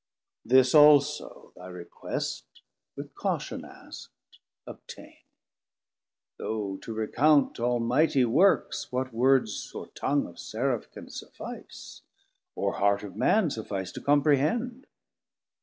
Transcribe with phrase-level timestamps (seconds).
[0.45, 2.45] 110 This also thy request
[2.95, 4.09] with caution askt
[4.65, 5.17] Obtaine:
[6.39, 12.01] though to recount Almightie works What words or tongue of Seraph can suffice,
[12.55, 14.87] Or heart of man suffice to comprehend?